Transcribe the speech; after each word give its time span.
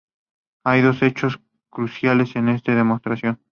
Hay 0.65 0.81
dos 0.81 1.03
hechos 1.03 1.39
cruciales 1.69 2.35
en 2.35 2.49
esta 2.49 2.73
demostración. 2.73 3.39